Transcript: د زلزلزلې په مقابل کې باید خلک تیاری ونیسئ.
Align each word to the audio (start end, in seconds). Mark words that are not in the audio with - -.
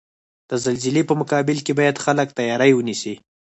د 0.49 0.51
زلزلزلې 0.63 1.01
په 1.09 1.13
مقابل 1.21 1.57
کې 1.65 1.73
باید 1.79 2.01
خلک 2.05 2.27
تیاری 2.37 2.71
ونیسئ. 2.75 3.13